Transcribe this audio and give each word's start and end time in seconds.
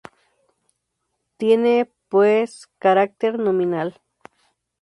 Tiene, 1.37 1.91
pues, 2.09 2.67
carácter 2.79 3.37
nominal. 3.37 4.01